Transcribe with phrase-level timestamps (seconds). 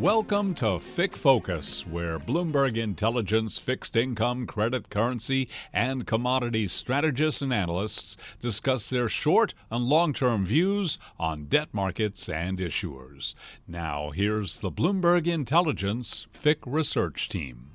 [0.00, 7.52] Welcome to FIC Focus, where Bloomberg Intelligence fixed income, credit, currency, and commodities strategists and
[7.52, 13.34] analysts discuss their short and long term views on debt markets and issuers.
[13.68, 17.66] Now, here's the Bloomberg Intelligence FIC research team.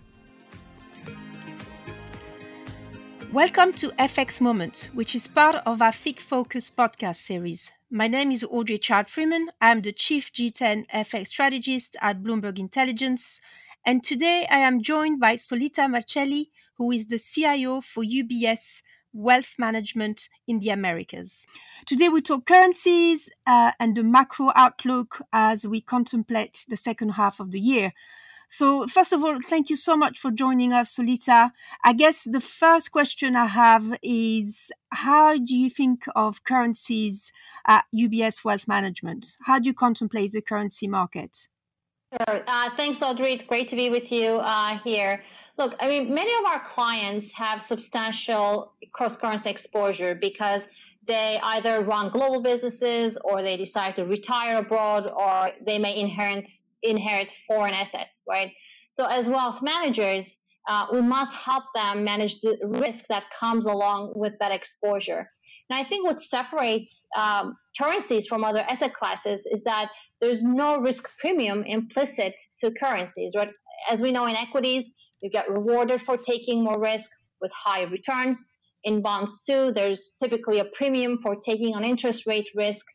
[3.32, 7.72] Welcome to FX Moment, which is part of our FIC Focus podcast series.
[7.92, 9.52] My name is Audrey Childe-Freeman.
[9.62, 13.42] I'm the Chief G10 FX Strategist at Bloomberg Intelligence.
[13.86, 18.82] And today I am joined by Solita Marcelli, who is the CIO for UBS
[19.14, 21.46] Wealth Management in the Americas.
[21.86, 27.40] Today we talk currencies uh, and the macro outlook as we contemplate the second half
[27.40, 27.94] of the year.
[28.50, 31.52] So, first of all, thank you so much for joining us, Solita.
[31.84, 37.32] I guess the first question I have is how do you think of currencies
[37.68, 39.38] at UBS Wealth Management?
[39.46, 41.48] How do you contemplate the currency market?
[42.12, 42.44] Sure.
[42.48, 43.36] Uh, thanks, Audrey.
[43.48, 45.24] Great to be with you uh, here.
[45.58, 50.68] Look, I mean, many of our clients have substantial cross currency exposure because
[51.08, 56.50] they either run global businesses or they decide to retire abroad or they may inherit
[56.90, 58.52] inherit foreign assets, right?
[58.92, 64.14] So as wealth managers, uh, we must help them manage the risk that comes along
[64.16, 65.30] with that exposure.
[65.70, 69.90] And I think what separates um, currencies from other asset classes is that
[70.22, 73.50] there's no risk premium implicit to currencies, right?
[73.90, 74.92] As we know in equities,
[75.22, 77.10] you get rewarded for taking more risk
[77.42, 78.48] with higher returns.
[78.84, 82.86] In bonds too, there's typically a premium for taking on interest rate risk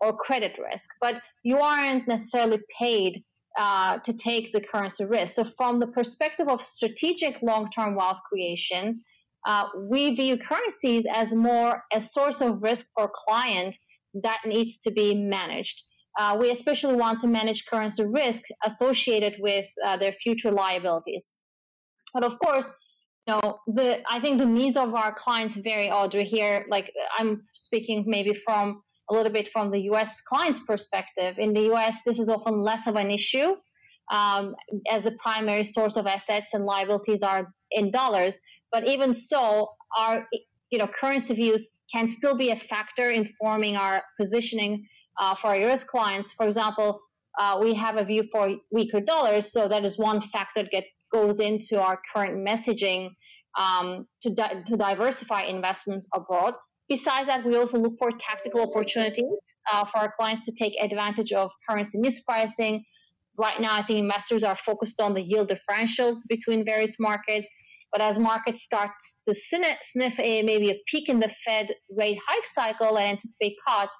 [0.00, 3.22] or credit risk, but you aren't necessarily paid
[3.60, 5.34] uh, to take the currency risk.
[5.34, 9.02] So, from the perspective of strategic long term wealth creation,
[9.46, 13.76] uh, we view currencies as more a source of risk for client
[14.22, 15.82] that needs to be managed.
[16.18, 21.32] Uh, we especially want to manage currency risk associated with uh, their future liabilities.
[22.14, 22.74] But of course,
[23.26, 25.90] you know, the I think the needs of our clients vary.
[25.90, 31.38] Audrey here, like I'm speaking maybe from a little bit from the US client's perspective.
[31.38, 33.56] In the US, this is often less of an issue
[34.10, 34.54] um,
[34.90, 38.38] as the primary source of assets and liabilities are in dollars.
[38.72, 40.26] But even so, our
[40.70, 44.86] you know currency views can still be a factor in forming our positioning
[45.18, 46.32] uh, for our US clients.
[46.32, 47.00] For example,
[47.38, 51.40] uh, we have a view for weaker dollars, so that is one factor that goes
[51.40, 53.10] into our current messaging
[53.58, 56.54] um, to, di- to diversify investments abroad.
[56.90, 59.24] Besides that, we also look for tactical opportunities
[59.72, 62.82] uh, for our clients to take advantage of currency mispricing.
[63.38, 67.48] Right now, I think investors are focused on the yield differentials between various markets.
[67.92, 68.90] But as markets start
[69.24, 73.96] to sniff a maybe a peak in the Fed rate hike cycle and anticipate cuts,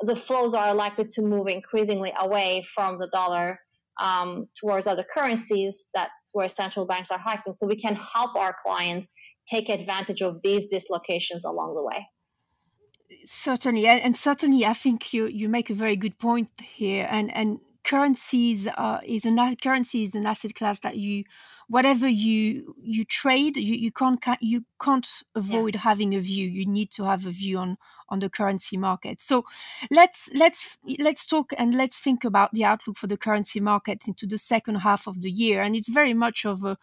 [0.00, 3.58] the flows are likely to move increasingly away from the dollar
[4.00, 5.88] um, towards other currencies.
[5.92, 7.52] That's where central banks are hiking.
[7.52, 9.10] So we can help our clients
[9.50, 12.06] take advantage of these dislocations along the way.
[13.24, 17.06] Certainly, and certainly, I think you you make a very good point here.
[17.10, 21.24] And and currencies uh, is an currency is an asset class that you
[21.68, 25.80] whatever you you trade you, you can't you can't avoid yeah.
[25.80, 27.76] having a view you need to have a view on
[28.08, 29.44] on the currency market so
[29.90, 34.26] let's let's let's talk and let's think about the outlook for the currency market into
[34.26, 36.76] the second half of the year and it's very much of a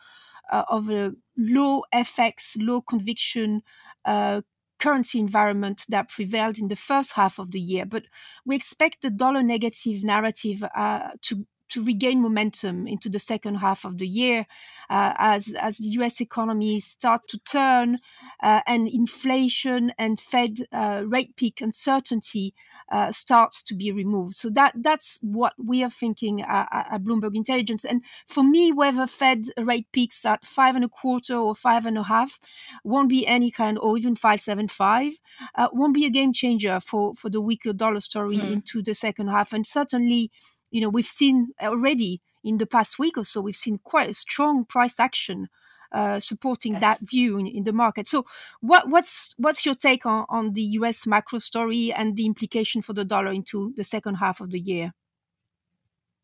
[0.49, 3.61] uh, of a low FX, low conviction
[4.05, 4.41] uh,
[4.79, 7.85] currency environment that prevailed in the first half of the year.
[7.85, 8.03] But
[8.45, 13.85] we expect the dollar negative narrative uh, to to regain momentum into the second half
[13.85, 14.45] of the year
[14.89, 16.21] uh, as as the U.S.
[16.21, 17.99] economy start to turn
[18.41, 22.53] uh, and inflation and Fed uh, rate peak uncertainty
[22.91, 24.35] uh, starts to be removed.
[24.35, 27.85] So that that's what we are thinking at, at Bloomberg Intelligence.
[27.85, 31.97] And for me, whether Fed rate peaks at five and a quarter or five and
[31.97, 32.39] a half
[32.83, 35.13] won't be any kind, or even five seven five,
[35.55, 38.53] uh, won't be a game changer for for the weaker dollar story mm.
[38.53, 39.53] into the second half.
[39.53, 40.31] And certainly
[40.71, 44.13] you know, we've seen already in the past week or so, we've seen quite a
[44.13, 45.49] strong price action
[45.91, 46.81] uh, supporting yes.
[46.81, 48.07] that view in, in, the market.
[48.07, 48.25] So,
[48.61, 51.07] what, what's what's your take on, on the U.S.
[51.07, 54.93] macro story and the implication for the dollar into the second half of the year?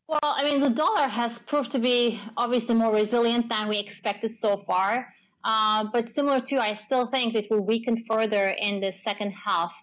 [0.08, 4.30] Well, I mean, the dollar has proved to be obviously more resilient than we expected
[4.30, 5.12] so far.
[5.42, 9.74] Uh, but similar to, I still think it will weaken further in the second half.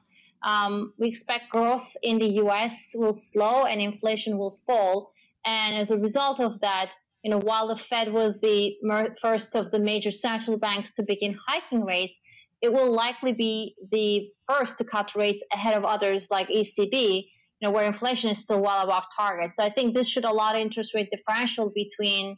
[0.44, 5.12] Um, we expect growth in the US will slow and inflation will fall.
[5.46, 6.94] And as a result of that,
[7.24, 8.76] you know, while the Fed was the
[9.22, 12.20] first of the major central banks to begin hiking rates,
[12.62, 17.24] it will likely be the first to cut rates ahead of others like ECB.
[17.60, 19.52] You know, where inflation is still well above target.
[19.54, 22.36] So I think this should allow the interest rate differential between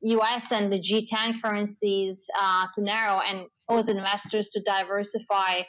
[0.00, 5.60] US and the G10 currencies uh, to narrow and cause investors to diversify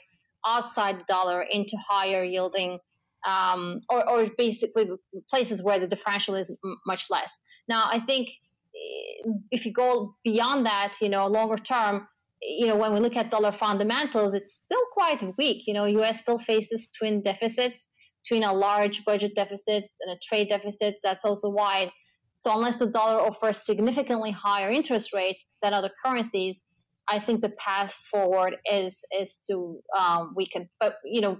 [0.45, 2.79] outside the dollar into higher yielding
[3.27, 4.89] um, or, or basically
[5.29, 7.31] places where the differential is m- much less.
[7.67, 12.07] Now, I think eh, if you go beyond that, you know, longer term,
[12.41, 15.67] you know, when we look at dollar fundamentals, it's still quite weak.
[15.67, 16.21] You know, U.S.
[16.21, 17.89] still faces twin deficits,
[18.23, 21.91] between a large budget deficits and a trade deficits that's also wide.
[22.35, 26.63] So unless the dollar offers significantly higher interest rates than other currencies,
[27.07, 30.69] I think the path forward is is to um, weaken.
[30.79, 31.39] But you know,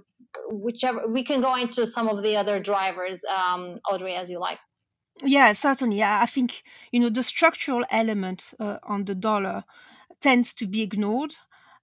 [0.50, 4.58] whichever we can go into some of the other drivers, um, Audrey, as you like.
[5.24, 6.02] Yeah, certainly.
[6.02, 9.64] I think you know the structural element uh, on the dollar
[10.20, 11.34] tends to be ignored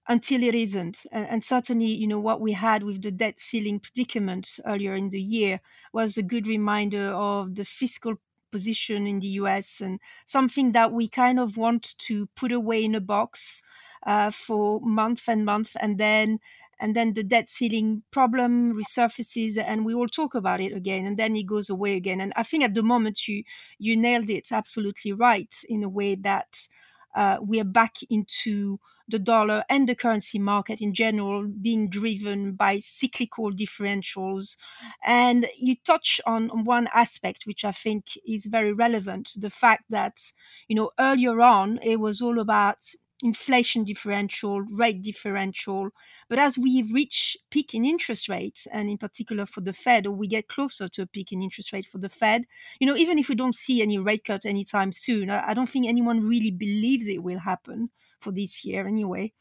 [0.08, 1.06] until it isn't.
[1.12, 5.10] And, and, certainly, you know, what we had with the debt ceiling predicament earlier in
[5.10, 5.60] the year
[5.92, 8.16] was a good reminder of the fiscal
[8.50, 12.94] position in the US and something that we kind of want to put away in
[12.94, 13.62] a box
[14.06, 16.38] uh, for month and month and then
[16.82, 21.18] and then the debt ceiling problem resurfaces and we all talk about it again and
[21.18, 22.20] then it goes away again.
[22.20, 23.44] And i think at the moment you
[23.78, 26.66] you nailed it absolutely right in a way that
[27.14, 28.78] uh, we are back into
[29.08, 34.56] the dollar and the currency market in general being driven by cyclical differentials.
[35.04, 40.32] And you touch on one aspect which I think is very relevant the fact that,
[40.68, 42.78] you know, earlier on it was all about
[43.22, 45.90] inflation differential, rate differential.
[46.28, 50.12] But as we reach peak in interest rates, and in particular for the Fed, or
[50.12, 52.46] we get closer to a peak in interest rate for the Fed,
[52.78, 55.86] you know, even if we don't see any rate cut anytime soon, I, don't think
[55.86, 57.90] anyone really believes it will happen
[58.20, 59.32] for this year anyway.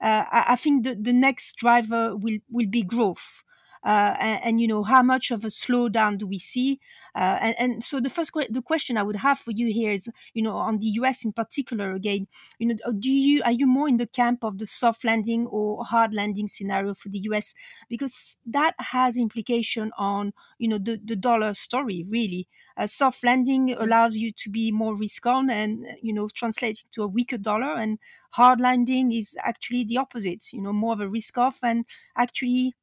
[0.00, 3.42] Uh, I, I, think the, the next driver will, will be growth
[3.84, 6.80] uh, and, and, you know how much of a slowdown do we see?
[7.14, 9.92] Uh, and, and, so the first que- the question i would have for you here
[9.92, 12.26] is you know on the us in particular again
[12.58, 15.84] you know do you are you more in the camp of the soft landing or
[15.84, 17.54] hard landing scenario for the us
[17.88, 22.48] because that has implication on you know the, the dollar story really.
[22.76, 27.04] A soft landing allows you to be more risk on and you know translate to
[27.04, 28.00] a weaker dollar and
[28.30, 31.84] hard landing is actually the opposite you know more of a risk off and
[32.16, 32.74] actually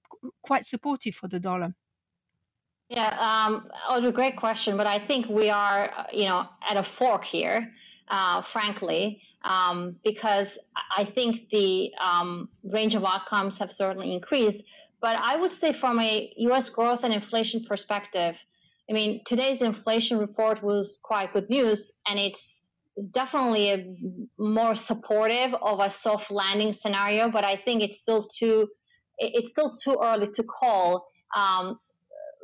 [0.41, 1.73] quite supportive for the dollar.
[2.91, 4.75] Yeah, um, oh, great question.
[4.75, 7.71] But I think we are, you know, at a fork here,
[8.09, 10.59] uh, frankly, um, because
[10.97, 14.65] I think the um, range of outcomes have certainly increased.
[15.01, 16.67] But I would say, from a U.S.
[16.67, 18.35] growth and inflation perspective,
[18.89, 22.57] I mean, today's inflation report was quite good news, and it's,
[22.97, 23.95] it's definitely a
[24.37, 27.31] more supportive of a soft landing scenario.
[27.31, 28.67] But I think it's still too
[29.21, 31.79] it's still too early to call um,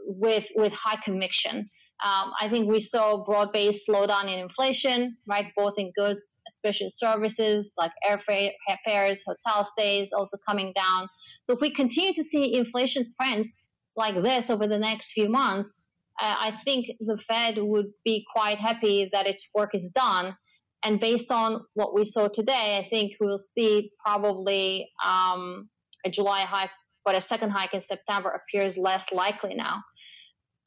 [0.06, 1.70] with with high conviction.
[2.04, 5.48] Um, I think we saw broad-based slowdown in inflation, right?
[5.56, 11.08] Both in goods, especially services like airfares, hotel stays, also coming down.
[11.42, 13.64] So if we continue to see inflation trends
[13.96, 15.82] like this over the next few months,
[16.22, 20.36] uh, I think the Fed would be quite happy that its work is done.
[20.84, 25.68] And based on what we saw today, I think we'll see probably um,
[26.08, 26.72] a July hike,
[27.06, 29.84] but a second hike in September appears less likely now.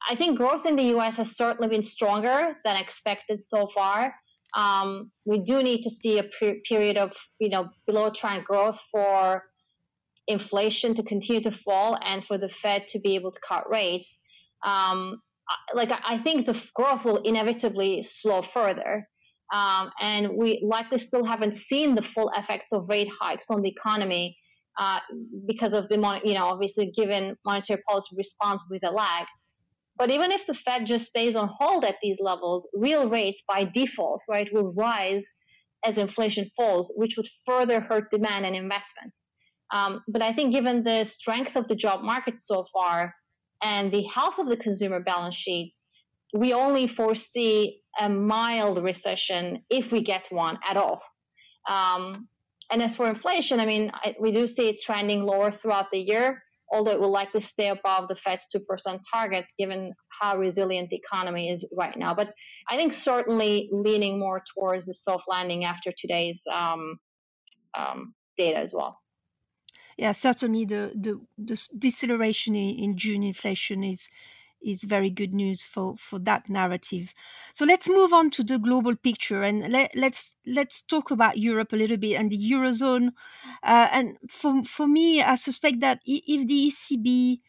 [0.07, 4.15] I think growth in the US has certainly been stronger than expected so far.
[4.55, 8.79] Um, we do need to see a per- period of you know below trend growth
[8.91, 9.43] for
[10.27, 14.19] inflation to continue to fall and for the Fed to be able to cut rates.
[14.63, 15.21] Um,
[15.73, 19.07] like I think the growth will inevitably slow further.
[19.53, 23.69] Um, and we likely still haven't seen the full effects of rate hikes on the
[23.69, 24.37] economy
[24.79, 24.99] uh,
[25.47, 29.25] because of the, mon- you know, obviously given monetary policy response with a lag.
[29.97, 33.65] But even if the Fed just stays on hold at these levels, real rates by
[33.65, 35.25] default, right, will rise
[35.85, 39.15] as inflation falls, which would further hurt demand and investment.
[39.71, 43.13] Um, but I think given the strength of the job market so far
[43.63, 45.85] and the health of the consumer balance sheets,
[46.33, 51.01] we only foresee a mild recession if we get one at all.
[51.69, 52.27] Um,
[52.71, 55.99] and as for inflation, I mean, I, we do see it trending lower throughout the
[55.99, 60.95] year, although it will likely stay above the Fed's 2% target given how resilient the
[60.95, 62.13] economy is right now.
[62.13, 62.33] But
[62.69, 66.97] I think certainly leaning more towards the soft landing after today's um,
[67.77, 68.99] um, data as well.
[69.97, 74.09] Yeah, certainly the, the, the deceleration in June inflation is
[74.63, 77.13] is very good news for for that narrative.
[77.53, 81.73] So let's move on to the global picture and let, let's let's talk about Europe
[81.73, 83.09] a little bit and the eurozone.
[83.63, 87.39] Uh, and for for me, I suspect that if the ECB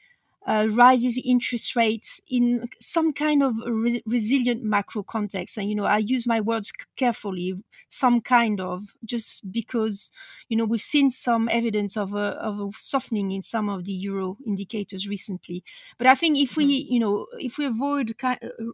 [0.47, 5.57] uh, rises interest rates in some kind of re- resilient macro context.
[5.57, 7.55] And, you know, I use my words carefully,
[7.89, 10.11] some kind of, just because,
[10.49, 13.93] you know, we've seen some evidence of a, of a softening in some of the
[13.93, 15.63] euro indicators recently.
[15.99, 16.93] But I think if we, mm-hmm.
[16.93, 18.15] you know, if we avoid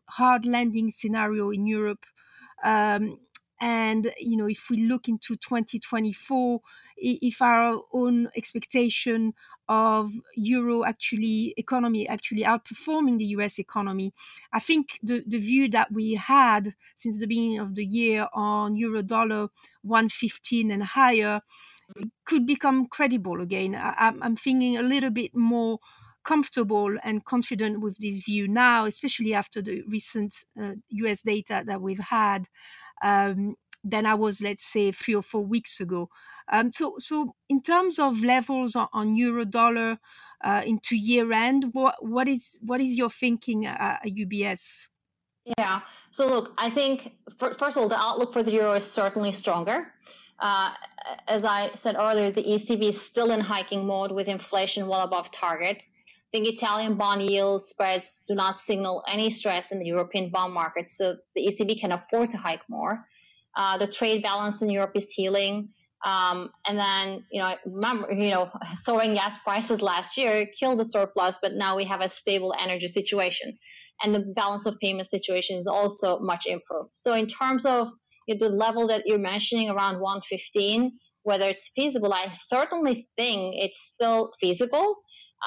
[0.09, 2.07] hard landing scenario in Europe,
[2.65, 3.19] um,
[3.61, 6.61] and you know if we look into 2024
[6.97, 9.33] if our own expectation
[9.69, 14.13] of euro actually economy actually outperforming the us economy
[14.53, 18.77] i think the, the view that we had since the beginning of the year on
[18.77, 19.49] euro dollar
[19.83, 21.41] 115 and higher
[22.25, 23.75] could become credible again.
[23.75, 25.79] I, i'm thinking a little bit more
[26.25, 31.81] comfortable and confident with this view now especially after the recent uh, us data that
[31.81, 32.49] we've had
[33.03, 36.09] um, than I was, let's say, three or four weeks ago.
[36.51, 39.99] Um, so, so in terms of levels on, on euro dollar
[40.43, 44.87] uh, into year end, what what is what is your thinking at UBS?
[45.59, 45.81] Yeah.
[46.11, 49.93] So look, I think first of all, the outlook for the euro is certainly stronger.
[50.41, 50.71] Uh,
[51.27, 55.31] as I said earlier, the ECB is still in hiking mode with inflation well above
[55.31, 55.83] target.
[56.33, 60.91] Think Italian bond yield spreads do not signal any stress in the European bond market,
[60.91, 63.05] so the ECB can afford to hike more.
[63.57, 65.69] Uh, the trade balance in Europe is healing.
[66.05, 70.85] Um, and then, you know, remember, you know, soaring gas prices last year killed the
[70.85, 73.57] surplus, but now we have a stable energy situation.
[74.03, 76.91] And the balance of payment situation is also much improved.
[76.93, 77.89] So, in terms of
[78.29, 80.93] you know, the level that you're mentioning around 115,
[81.25, 84.95] whether it's feasible, I certainly think it's still feasible.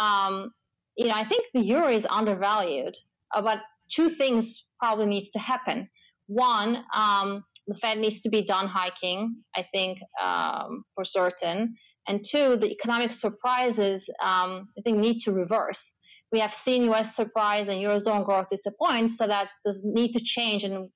[0.01, 0.51] Um,
[0.97, 2.95] you know, I think the euro is undervalued,
[3.33, 5.89] uh, but two things probably needs to happen.
[6.27, 11.75] One, um, the Fed needs to be done hiking, I think, um, for certain.
[12.07, 15.95] And two, the economic surprises, um, I think, need to reverse.
[16.31, 17.15] We have seen U.S.
[17.15, 20.89] surprise and eurozone growth disappoint, so that does need to change, and, and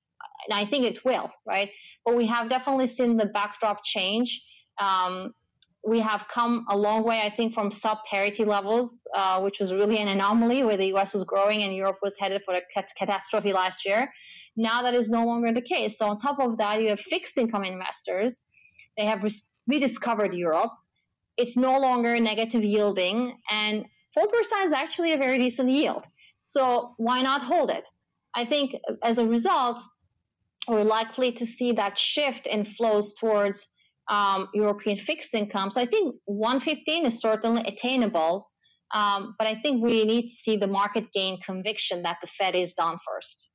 [0.51, 1.69] I think it will, right?
[2.05, 4.43] But we have definitely seen the backdrop change.
[4.81, 5.33] Um,
[5.85, 9.71] we have come a long way, I think, from sub parity levels, uh, which was
[9.71, 12.91] really an anomaly where the US was growing and Europe was headed for a cat-
[12.97, 14.11] catastrophe last year.
[14.57, 15.97] Now that is no longer the case.
[15.97, 18.43] So, on top of that, you have fixed income investors.
[18.97, 19.23] They have
[19.67, 20.71] rediscovered Europe.
[21.37, 23.85] It's no longer negative yielding, and
[24.17, 26.05] 4% is actually a very decent yield.
[26.41, 27.85] So, why not hold it?
[28.33, 29.79] I think as a result,
[30.67, 33.67] we're likely to see that shift in flows towards
[34.09, 35.71] um, European fixed income.
[35.71, 38.49] So I think 115 is certainly attainable,
[38.93, 42.55] um, but I think we need to see the market gain conviction that the Fed
[42.55, 43.51] is done first.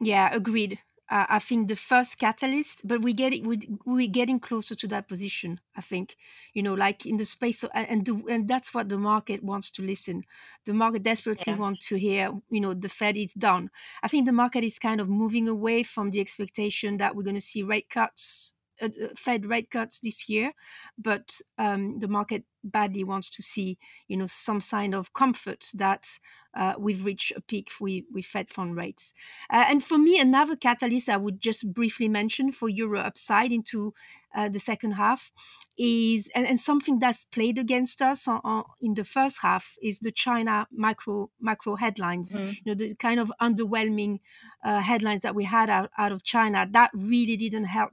[0.00, 0.78] Yeah, agreed.
[1.10, 4.88] Uh, I think the first catalyst, but we get it, we, we're getting closer to
[4.88, 5.60] that position.
[5.76, 6.16] I think,
[6.54, 9.70] you know, like in the space, of, and the, and that's what the market wants
[9.72, 10.24] to listen.
[10.64, 11.58] The market desperately yeah.
[11.58, 13.70] wants to hear, you know, the Fed is done.
[14.02, 17.34] I think the market is kind of moving away from the expectation that we're going
[17.34, 20.52] to see rate cuts uh, uh, Fed rate cuts this year,
[20.98, 23.78] but um, the market badly wants to see,
[24.08, 26.08] you know, some sign of comfort that
[26.54, 29.12] uh, we've reached a peak with, with Fed fund rates.
[29.50, 33.92] Uh, and for me, another catalyst I would just briefly mention for euro upside into
[34.34, 35.30] uh, the second half
[35.78, 40.00] is, and, and, something that's played against us on, on, in the first half is
[40.00, 42.32] the China macro macro headlines.
[42.32, 42.48] Mm-hmm.
[42.48, 44.20] You know, the kind of underwhelming
[44.64, 47.92] uh, headlines that we had out, out of China that really didn't help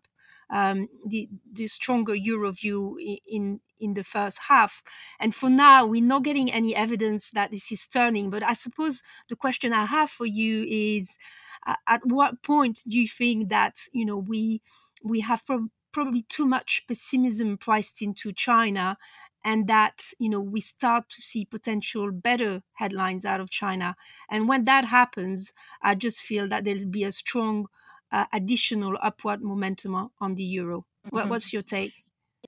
[0.52, 4.84] um, the, the stronger euro view in in the first half.
[5.20, 8.30] And for now, we're not getting any evidence that this is turning.
[8.30, 11.18] But I suppose the question I have for you is,
[11.66, 14.62] uh, at what point do you think that you know we
[15.04, 18.98] we have pro- probably too much pessimism priced into China?
[19.44, 23.96] And that you know we start to see potential better headlines out of China,
[24.30, 27.66] and when that happens, I just feel that there'll be a strong
[28.12, 30.80] uh, additional upward momentum on the euro.
[30.80, 31.16] Mm-hmm.
[31.16, 31.94] What, what's your take?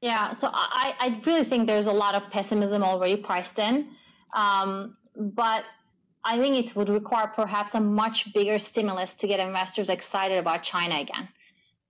[0.01, 3.89] Yeah, so I, I really think there's a lot of pessimism already priced in.
[4.33, 5.63] Um, but
[6.23, 10.63] I think it would require perhaps a much bigger stimulus to get investors excited about
[10.63, 11.27] China again.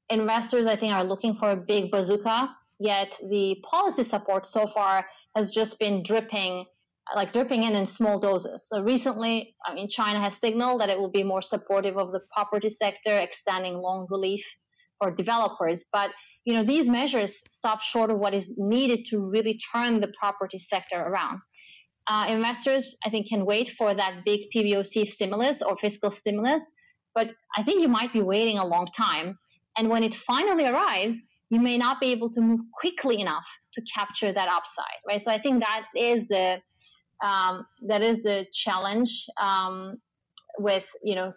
[0.09, 5.05] Investors, I think, are looking for a big bazooka, yet the policy support so far
[5.35, 6.65] has just been dripping
[7.15, 8.67] like dripping in in small doses.
[8.67, 12.21] So recently, I mean, China has signaled that it will be more supportive of the
[12.33, 14.45] property sector, extending loan relief
[14.99, 15.85] for developers.
[15.91, 16.11] But
[16.45, 20.59] you know, these measures stop short of what is needed to really turn the property
[20.59, 21.39] sector around.
[22.07, 26.73] Uh, investors, I think, can wait for that big PBOC stimulus or fiscal stimulus,
[27.15, 29.39] but I think you might be waiting a long time.
[29.77, 33.81] And when it finally arrives, you may not be able to move quickly enough to
[33.95, 35.21] capture that upside, right?
[35.21, 36.59] So I think that is the
[37.23, 39.97] Um, that is the challenge um,
[40.59, 41.31] with you know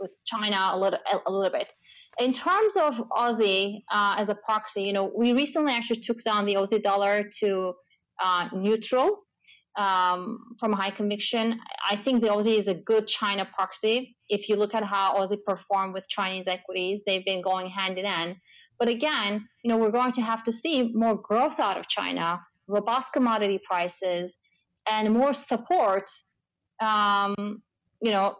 [0.00, 1.72] with China a little a little bit.
[2.18, 6.46] In terms of Aussie uh, as a proxy, you know, we recently actually took down
[6.46, 7.74] the Aussie dollar to
[8.22, 9.26] uh, neutral
[9.76, 11.60] um, from high conviction.
[11.84, 14.16] I think the Aussie is a good China proxy.
[14.30, 18.06] If you look at how Aussie performed with Chinese equities, they've been going hand in
[18.06, 18.36] hand.
[18.78, 22.40] But again, you know, we're going to have to see more growth out of China,
[22.66, 24.38] robust commodity prices,
[24.90, 26.08] and more support.
[26.80, 27.62] Um,
[28.02, 28.36] you know,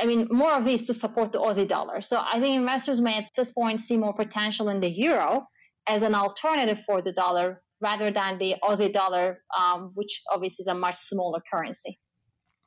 [0.00, 2.00] I mean, more of these to support the Aussie dollar.
[2.02, 5.46] So I think investors may at this point see more potential in the euro
[5.88, 10.66] as an alternative for the dollar rather than the Aussie dollar, um, which obviously is
[10.66, 11.98] a much smaller currency.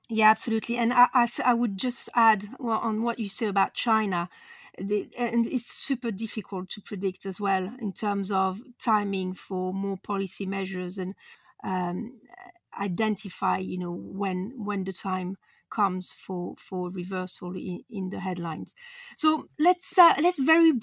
[0.09, 0.77] Yeah, absolutely.
[0.77, 4.29] And I, I, I would just add well, on what you say about China.
[4.79, 9.97] The, and it's super difficult to predict as well in terms of timing for more
[9.97, 11.13] policy measures and
[11.63, 12.19] um,
[12.79, 15.37] identify, you know, when when the time
[15.69, 18.73] comes for for reversal in, in the headlines.
[19.15, 20.73] So let's uh, let's very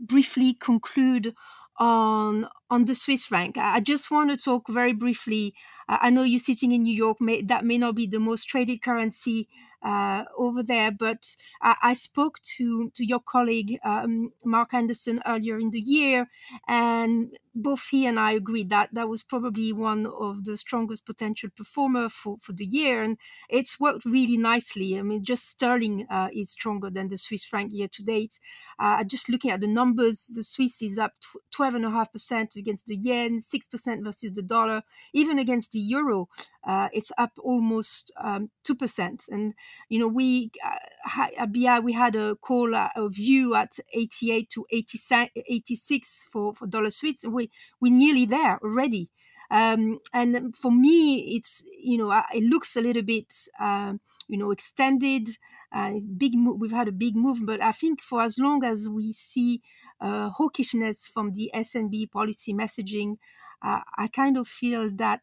[0.00, 1.34] briefly conclude
[1.78, 3.56] on on the Swiss franc.
[3.56, 5.54] I just want to talk very briefly.
[5.88, 8.82] I know you're sitting in New York, may, that may not be the most traded
[8.82, 9.48] currency
[9.86, 15.58] uh, over there, but I, I, spoke to, to your colleague, um, Mark Anderson, earlier
[15.58, 16.26] in the year,
[16.66, 21.50] and both he and I agreed that that was probably one of the strongest potential
[21.56, 23.16] performer for, for the year, and
[23.48, 24.98] it's worked really nicely.
[24.98, 28.40] I mean, just sterling uh, is stronger than the Swiss franc year to date.
[28.80, 31.12] Uh, just looking at the numbers, the Swiss is up
[31.56, 34.82] 12.5%, against the yen, six percent versus the dollar,
[35.12, 36.28] even against the euro.
[36.66, 39.54] Uh, it's up almost um, two um, percent, and
[39.88, 44.50] you know we uh, at BI we had a call uh, a view at 88
[44.50, 47.24] to 86 for for dollar Swiss.
[47.24, 49.10] We we're nearly there already.
[49.50, 53.94] Um, and for me, it's you know it looks a little bit uh,
[54.28, 55.28] you know extended.
[55.74, 56.60] Uh, big move.
[56.60, 59.62] We've had a big move, but I think for as long as we see
[60.00, 63.16] uh, hawkishness from the SNB policy messaging,
[63.62, 65.22] uh, I kind of feel that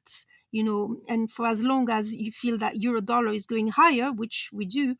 [0.53, 4.11] you know, and for as long as you feel that euro dollar is going higher,
[4.11, 4.95] which we do,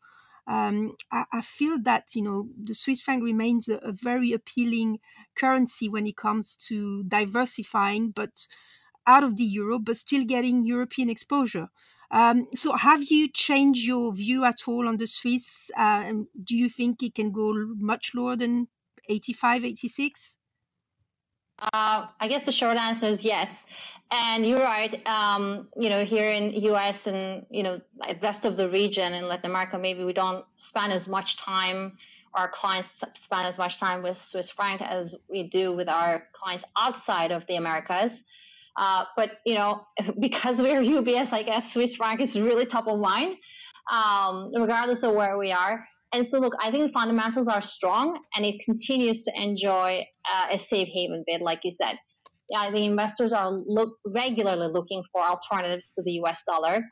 [0.48, 4.98] um, I, I, feel that you know the Swiss franc remains a, a, very appealing
[5.36, 8.46] currency when it comes to diversifying, but
[9.06, 11.68] out of the euro, but still getting European exposure.
[12.10, 15.70] Um, so, have you changed your view at all on the Swiss?
[15.76, 16.12] Uh,
[16.42, 18.68] do you think it can go much lower than
[19.08, 20.36] 85, 86?
[21.58, 23.66] Uh, I guess the short answer is yes.
[24.10, 25.04] And you're right.
[25.06, 27.06] Um, you know, here in U.S.
[27.06, 30.92] and you know, the rest of the region in Latin America, maybe we don't spend
[30.92, 31.96] as much time.
[32.34, 36.64] Our clients spend as much time with Swiss franc as we do with our clients
[36.76, 38.24] outside of the Americas.
[38.76, 39.84] Uh, but you know,
[40.20, 43.36] because we're UBS, I guess Swiss franc is really top of mind,
[43.92, 45.86] um, regardless of where we are.
[46.12, 50.58] And so, look, I think fundamentals are strong, and it continues to enjoy uh, a
[50.58, 51.98] safe haven bid, like you said
[52.50, 56.82] yeah, the investors are look, regularly looking for alternatives to the US dollar.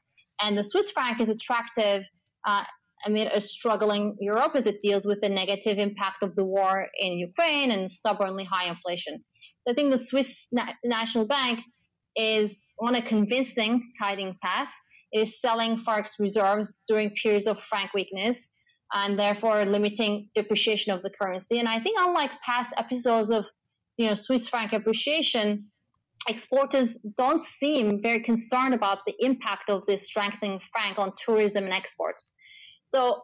[0.42, 2.04] And the Swiss franc is attractive
[2.46, 2.64] uh,
[3.06, 7.12] amid a struggling Europe as it deals with the negative impact of the war in
[7.12, 9.22] Ukraine and stubbornly high inflation.
[9.62, 11.60] So I think the Swiss Na- National Bank
[12.16, 14.70] is on a convincing tiding path.
[15.12, 18.54] It is selling forex reserves during periods of franc weakness
[18.92, 21.58] and therefore limiting depreciation of the currency.
[21.58, 23.46] And I think unlike past episodes of
[23.98, 25.66] you know Swiss franc appreciation,
[26.28, 31.72] exporters don't seem very concerned about the impact of this strengthening franc on tourism and
[31.72, 32.32] exports.
[32.82, 33.22] So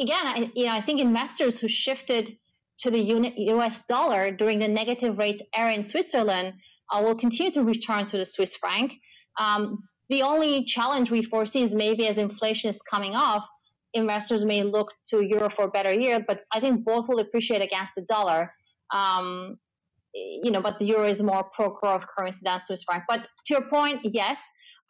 [0.00, 2.36] again, I, you know, I think investors who shifted
[2.82, 3.86] to the U.S.
[3.86, 6.54] dollar during the negative rates era in Switzerland
[6.92, 8.92] uh, will continue to return to the Swiss franc.
[9.38, 13.46] Um, the only challenge we foresee is maybe as inflation is coming off,
[13.94, 17.62] investors may look to euro for a better yield, but I think both will appreciate
[17.62, 18.52] against the dollar.
[18.92, 19.56] Um,
[20.14, 23.04] you know, but the euro is more pro growth currency than Swiss franc.
[23.08, 24.40] But to your point, yes,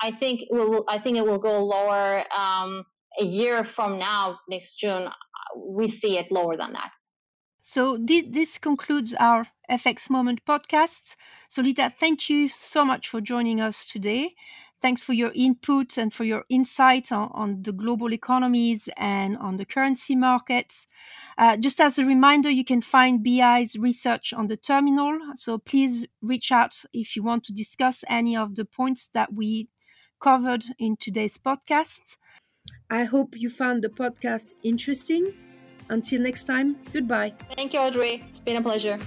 [0.01, 0.85] I think it will.
[0.89, 2.85] I think it will go lower um,
[3.21, 5.09] a year from now, next June.
[5.57, 6.91] We see it lower than that.
[7.65, 11.15] So this, this concludes our FX Moment podcast.
[11.49, 14.35] Solita, thank you so much for joining us today.
[14.81, 19.59] Thanks for your input and for your insight on, on the global economies and on
[19.59, 20.89] the currency markets.
[21.39, 25.17] Uh, just as a reminder, you can find BI's research on the terminal.
[25.37, 29.69] So please reach out if you want to discuss any of the points that we
[30.21, 32.17] covered in today's podcast.
[32.91, 35.52] I hope you found the podcast interesting.
[35.93, 37.35] Until next time, goodbye.
[37.55, 38.25] Thank you, Audrey.
[38.31, 38.99] It's been a pleasure.